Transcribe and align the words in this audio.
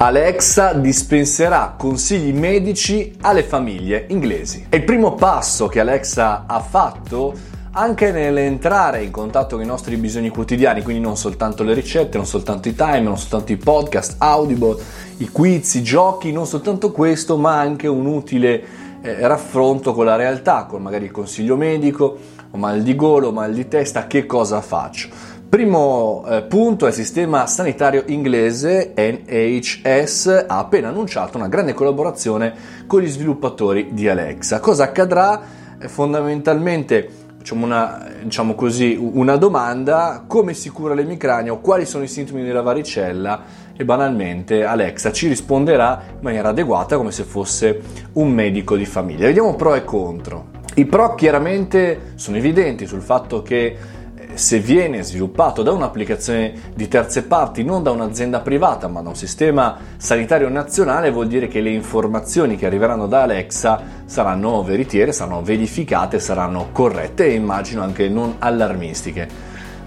Alexa 0.00 0.74
dispenserà 0.74 1.74
consigli 1.76 2.32
medici 2.32 3.16
alle 3.22 3.42
famiglie 3.42 4.04
inglesi. 4.10 4.66
È 4.68 4.76
il 4.76 4.84
primo 4.84 5.16
passo 5.16 5.66
che 5.66 5.80
Alexa 5.80 6.44
ha 6.46 6.60
fatto 6.60 7.34
anche 7.72 8.12
nell'entrare 8.12 9.02
in 9.02 9.10
contatto 9.10 9.56
con 9.56 9.64
i 9.64 9.66
nostri 9.66 9.96
bisogni 9.96 10.28
quotidiani, 10.28 10.82
quindi 10.82 11.02
non 11.02 11.16
soltanto 11.16 11.64
le 11.64 11.74
ricette, 11.74 12.16
non 12.16 12.26
soltanto 12.26 12.68
i 12.68 12.76
timer, 12.76 13.02
non 13.02 13.18
soltanto 13.18 13.50
i 13.50 13.56
podcast, 13.56 14.14
Audible, 14.18 14.76
i 15.16 15.28
quiz, 15.30 15.74
i 15.74 15.82
giochi, 15.82 16.30
non 16.30 16.46
soltanto 16.46 16.92
questo, 16.92 17.36
ma 17.36 17.58
anche 17.58 17.88
un 17.88 18.06
utile 18.06 18.62
eh, 19.02 19.26
raffronto 19.26 19.94
con 19.94 20.04
la 20.04 20.14
realtà, 20.14 20.66
con 20.66 20.80
magari 20.80 21.06
il 21.06 21.10
consiglio 21.10 21.56
medico, 21.56 22.16
ho 22.52 22.56
mal 22.56 22.82
di 22.82 22.94
golo, 22.94 23.32
mal 23.32 23.52
di 23.52 23.66
testa, 23.66 24.06
che 24.06 24.26
cosa 24.26 24.60
faccio? 24.60 25.08
Primo 25.48 26.26
eh, 26.28 26.42
punto 26.42 26.84
è 26.84 26.88
il 26.88 26.94
sistema 26.94 27.46
sanitario 27.46 28.02
inglese 28.08 28.92
NHS 28.94 30.44
ha 30.46 30.58
appena 30.58 30.88
annunciato 30.88 31.38
una 31.38 31.48
grande 31.48 31.72
collaborazione 31.72 32.52
con 32.86 33.00
gli 33.00 33.08
sviluppatori 33.08 33.88
di 33.92 34.06
Alexa. 34.10 34.60
Cosa 34.60 34.84
accadrà? 34.84 35.40
Eh, 35.78 35.88
fondamentalmente 35.88 37.08
una, 37.52 38.10
diciamo 38.22 38.54
così, 38.54 38.94
una 39.00 39.36
domanda, 39.36 40.24
come 40.26 40.52
si 40.52 40.68
cura 40.68 40.92
l'emicrania 40.92 41.54
quali 41.54 41.86
sono 41.86 42.04
i 42.04 42.08
sintomi 42.08 42.44
della 42.44 42.60
varicella 42.60 43.42
e 43.74 43.86
banalmente 43.86 44.64
Alexa 44.64 45.12
ci 45.12 45.28
risponderà 45.28 46.02
in 46.10 46.18
maniera 46.20 46.50
adeguata 46.50 46.98
come 46.98 47.10
se 47.10 47.22
fosse 47.22 47.80
un 48.12 48.30
medico 48.30 48.76
di 48.76 48.84
famiglia. 48.84 49.24
Vediamo 49.24 49.54
pro 49.54 49.74
e 49.74 49.82
contro. 49.82 50.56
I 50.74 50.84
pro 50.84 51.14
chiaramente 51.14 52.12
sono 52.16 52.36
evidenti 52.36 52.86
sul 52.86 53.00
fatto 53.00 53.40
che 53.40 53.96
se 54.38 54.60
viene 54.60 55.02
sviluppato 55.02 55.64
da 55.64 55.72
un'applicazione 55.72 56.52
di 56.72 56.86
terze 56.86 57.24
parti, 57.24 57.64
non 57.64 57.82
da 57.82 57.90
un'azienda 57.90 58.38
privata, 58.38 58.86
ma 58.86 59.02
da 59.02 59.08
un 59.08 59.16
sistema 59.16 59.76
sanitario 59.96 60.48
nazionale, 60.48 61.10
vuol 61.10 61.26
dire 61.26 61.48
che 61.48 61.60
le 61.60 61.70
informazioni 61.70 62.56
che 62.56 62.66
arriveranno 62.66 63.08
da 63.08 63.22
Alexa 63.22 63.82
saranno 64.04 64.62
veritiere, 64.62 65.10
saranno 65.10 65.42
verificate, 65.42 66.20
saranno 66.20 66.68
corrette 66.70 67.26
e 67.26 67.32
immagino 67.34 67.82
anche 67.82 68.08
non 68.08 68.36
allarmistiche. 68.38 69.28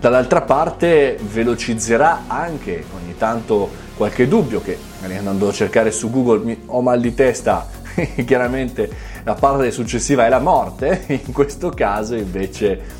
Dall'altra 0.02 0.42
parte 0.42 1.18
velocizzerà 1.22 2.24
anche 2.28 2.84
ogni 2.94 3.16
tanto 3.18 3.70
qualche 3.96 4.28
dubbio 4.28 4.62
che 4.62 4.78
andando 5.16 5.48
a 5.48 5.54
cercare 5.54 5.92
su 5.92 6.12
Google 6.12 6.58
ho 6.66 6.82
mal 6.82 7.00
di 7.00 7.14
testa, 7.14 7.70
chiaramente 8.26 8.90
la 9.24 9.34
parte 9.34 9.72
successiva 9.72 10.26
è 10.26 10.30
la 10.30 10.40
morte, 10.40 11.04
in 11.26 11.32
questo 11.32 11.70
caso 11.70 12.16
invece 12.16 13.00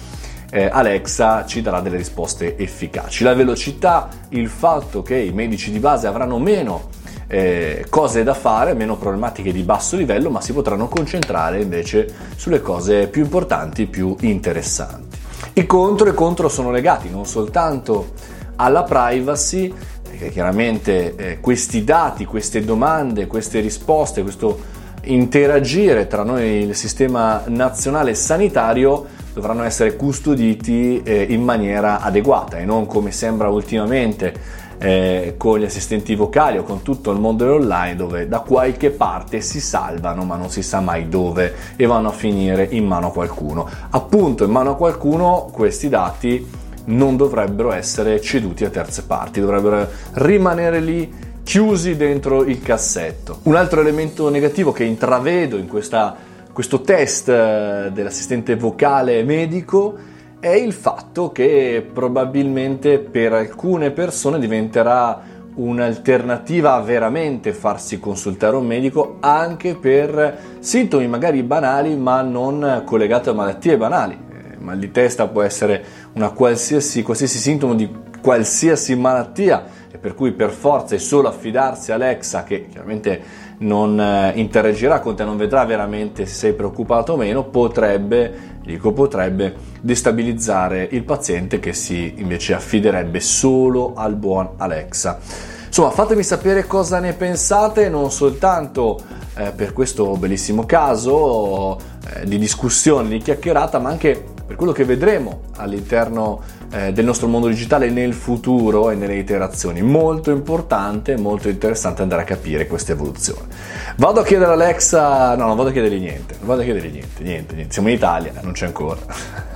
eh, 0.52 0.70
Alexa 0.72 1.46
ci 1.46 1.62
darà 1.62 1.80
delle 1.80 1.98
risposte 1.98 2.58
efficaci. 2.58 3.24
La 3.24 3.34
velocità, 3.34 4.10
il 4.30 4.50
fatto 4.50 5.02
che 5.02 5.18
i 5.18 5.32
medici 5.32 5.72
di 5.72 5.80
base 5.80 6.08
avranno 6.08 6.38
meno 6.38 6.90
eh, 7.28 7.86
cose 7.90 8.24
da 8.24 8.34
fare, 8.34 8.74
meno 8.74 8.98
problematiche 8.98 9.54
di 9.54 9.64
basso 9.64 9.96
livello, 9.96 10.30
ma 10.30 10.42
si 10.42 10.52
potranno 10.52 10.90
concentrare 10.90 11.62
invece 11.62 12.14
sulle 12.36 12.62
cose 12.62 13.08
più 13.08 13.24
importanti, 13.24 13.88
più 13.88 14.16
interessanti. 14.20 15.18
I 15.54 15.66
contro 15.66 16.10
e 16.10 16.14
contro 16.14 16.50
sono 16.50 16.70
legati 16.72 17.10
non 17.10 17.26
soltanto 17.26 18.12
alla 18.58 18.84
privacy, 18.84 19.74
perché 20.04 20.30
chiaramente 20.30 21.16
eh, 21.16 21.40
questi 21.40 21.86
dati, 21.86 22.26
queste 22.26 22.64
domande, 22.64 23.28
queste 23.28 23.62
risposte, 23.62 24.22
questo 24.22 24.80
interagire 25.04 26.08
tra 26.08 26.24
noi 26.24 26.42
e 26.44 26.60
il 26.62 26.76
sistema 26.76 27.44
nazionale 27.48 28.14
sanitario 28.16 29.06
dovranno 29.34 29.64
essere 29.64 29.96
custoditi 29.96 31.02
eh, 31.04 31.26
in 31.30 31.44
maniera 31.44 32.02
adeguata 32.02 32.58
e 32.58 32.66
non 32.66 32.86
come 32.86 33.12
sembra 33.12 33.50
ultimamente 33.50 34.60
eh, 34.78 35.36
con 35.38 35.60
gli 35.60 35.64
assistenti 35.64 36.16
vocali 36.16 36.58
o 36.58 36.64
con 36.64 36.82
tutto 36.82 37.12
il 37.12 37.20
mondo 37.20 37.46
dell'online 37.46 37.96
dove 37.96 38.28
da 38.28 38.40
qualche 38.40 38.90
parte 38.90 39.42
si 39.42 39.62
salvano 39.62 40.24
ma 40.24 40.36
non 40.36 40.50
si 40.50 40.64
sa 40.64 40.80
mai 40.80 41.08
dove 41.08 41.54
e 41.76 41.86
vanno 41.86 42.10
a 42.10 42.14
finire 42.14 42.68
in 42.72 42.86
mano 42.86 43.08
a 43.08 43.12
qualcuno. 43.12 43.70
Appunto 43.92 44.44
in 44.44 44.52
mano 44.52 44.72
a 44.72 44.76
qualcuno 44.76 45.50
questi 45.52 45.88
dati 45.88 46.60
non 46.86 47.16
dovrebbero 47.16 47.72
essere 47.72 48.20
ceduti 48.20 48.66
a 48.66 48.70
terze 48.70 49.04
parti, 49.04 49.40
dovrebbero 49.40 49.88
rimanere 50.14 50.80
lì 50.80 51.30
chiusi 51.44 51.96
dentro 51.96 52.44
il 52.44 52.62
cassetto. 52.62 53.40
Un 53.44 53.56
altro 53.56 53.82
elemento 53.82 54.30
negativo 54.30 54.72
che 54.72 54.84
intravedo 54.84 55.58
in 55.58 55.68
questa 55.68 56.30
questo 56.52 56.82
test 56.82 57.30
eh, 57.30 57.90
dell'assistente 57.94 58.56
vocale 58.56 59.24
medico 59.24 59.96
è 60.40 60.50
il 60.50 60.74
fatto 60.74 61.32
che 61.32 61.86
probabilmente 61.94 63.00
per 63.00 63.34
alcune 63.34 63.92
persone 63.92 64.40
diventerà 64.40 65.30
un'alternativa 65.54 66.74
a 66.74 66.82
veramente 66.82 67.54
farsi 67.54 68.00
consultare 68.00 68.56
un 68.56 68.66
medico 68.66 69.18
anche 69.20 69.76
per 69.76 70.58
sintomi 70.60 71.08
magari 71.08 71.44
banali 71.44 71.96
ma 71.96 72.22
non 72.22 72.84
collegati 72.86 73.30
a 73.30 73.34
malattie 73.34 73.78
banali. 73.78 74.18
Eh, 74.32 74.58
mal 74.58 74.80
di 74.80 74.92
testa 74.92 75.28
può 75.28 75.44
essere 75.44 75.84
una 76.14 76.32
qualsiasi, 76.32 77.04
qualsiasi 77.04 77.38
sintomo 77.38 77.76
di 77.76 77.90
qualsiasi 78.22 78.96
malattia 78.96 79.64
e 79.92 79.98
per 79.98 80.16
cui 80.16 80.32
per 80.32 80.52
forza 80.52 80.96
è 80.96 80.98
solo 80.98 81.28
affidarsi 81.28 81.92
a 81.92 81.96
Alexa 81.96 82.44
che 82.44 82.68
chiaramente 82.68 83.50
non 83.60 84.00
eh, 84.00 84.32
interagirà 84.36 85.00
con 85.00 85.16
te, 85.16 85.24
non 85.24 85.38
vedrà 85.38 85.66
veramente 85.66 86.26
se 86.26 86.34
sei 86.34 86.54
preoccupato 86.54 87.14
o 87.14 87.18
meno, 87.18 87.44
potrebbe, 87.44 88.60
dico 88.64 88.94
potrebbe, 88.94 89.56
destabilizzare 89.82 90.88
il 90.92 91.04
paziente 91.04 91.60
che 91.60 91.74
si 91.74 92.14
invece 92.18 92.54
affiderebbe 92.54 93.20
solo 93.20 93.94
al 93.96 94.16
buon 94.16 94.52
Alexa. 94.58 95.20
Insomma, 95.68 95.92
fatemi 95.92 96.24
sapere 96.24 96.68
cosa 96.68 97.00
ne 97.00 97.14
pensate, 97.14 97.88
non 97.88 98.12
soltanto 98.12 99.00
eh, 99.36 99.52
per 99.52 99.72
questo 99.72 100.18
bellissimo 100.18 100.66
caso 100.66 101.78
eh, 101.78 102.26
di 102.26 102.38
discussione, 102.38 103.08
di 103.08 103.20
chiacchierata, 103.20 103.80
ma 103.80 103.90
anche 103.90 104.31
per 104.52 104.60
quello 104.60 104.74
che 104.74 104.84
vedremo 104.84 105.44
all'interno 105.56 106.42
eh, 106.72 106.92
del 106.92 107.06
nostro 107.06 107.30
mondo 107.30 107.48
digitale 107.48 107.90
nel 107.90 108.14
futuro 108.14 108.90
e 108.90 108.96
nelle 108.96 109.16
iterazioni. 109.16 109.82
Molto 109.82 110.30
importante, 110.30 111.16
molto 111.16 111.48
interessante 111.48 112.02
andare 112.02 112.24
a 112.24 112.26
capire 112.26 112.68
questa 112.68 112.92
evoluzione. 112.92 113.48
Vado 113.96 114.20
a 114.20 114.24
chiedere 114.26 114.50
a 114.50 114.54
Alexa, 114.54 115.36
no, 115.38 115.48
non 115.48 115.56
vado 115.56 115.70
a 115.70 115.72
chiedergli 115.72 116.02
niente, 116.02 116.36
non 116.40 116.48
vado 116.48 116.62
a 116.62 116.64
chiedergli 116.66 116.92
niente, 116.92 117.24
niente, 117.24 117.56
niente. 117.56 117.74
Siamo 117.74 117.88
in 117.88 117.96
Italia, 117.96 118.34
non 118.42 118.52
c'è 118.52 118.66
ancora. 118.66 119.00